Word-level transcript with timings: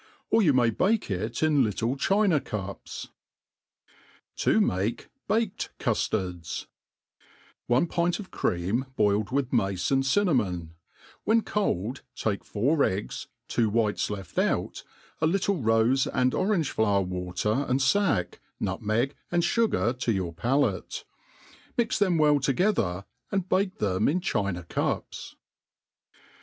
Or 0.31 0.41
you 0.41 0.51
may 0.51 0.71
bake 0.71 1.11
it 1.11 1.43
in 1.43 1.63
litle 1.63 1.95
china 1.95 2.39
cups. 2.41 3.09
To 4.37 4.59
make 4.59 5.09
baked 5.27 5.69
Cuflardu 5.77 6.65
ONE 7.67 7.85
pint 7.85 8.17
of 8.17 8.31
cream 8.31 8.87
boiled 8.95 9.29
with 9.29 9.53
mace 9.53 9.91
and 9.91 10.03
cinnamon; 10.03 10.73
when 11.23 11.43
Cold, 11.43 12.01
take 12.15 12.43
four 12.43 12.83
eggs, 12.83 13.27
two 13.47 13.69
whites 13.69 14.09
left 14.09 14.39
out, 14.39 14.83
a 15.21 15.27
little 15.27 15.59
rofe 15.61 16.07
and 16.11 16.33
orange 16.33 16.71
flower 16.71 17.01
water 17.03 17.63
and 17.69 17.79
fack, 17.83 18.39
nutmeg 18.59 19.13
and 19.31 19.43
fugar 19.43 19.93
to 19.99 20.11
your 20.11 20.33
pa« 20.33 20.55
late 20.55 21.03
5 21.67 21.73
mix 21.77 21.99
them 21.99 22.17
well 22.17 22.39
together, 22.39 23.05
and 23.31 23.47
bake 23.47 23.75
them 23.77 24.07
in 24.09 24.19
china 24.19 24.63
cups. 24.63 25.35